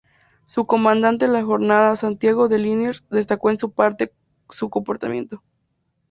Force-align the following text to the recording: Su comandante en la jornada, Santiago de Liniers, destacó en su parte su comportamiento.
Su 0.47 0.65
comandante 0.65 1.25
en 1.25 1.33
la 1.33 1.43
jornada, 1.43 1.95
Santiago 1.95 2.47
de 2.47 2.57
Liniers, 2.57 3.03
destacó 3.11 3.51
en 3.51 3.59
su 3.59 3.71
parte 3.71 4.11
su 4.49 4.67
comportamiento. 4.67 5.43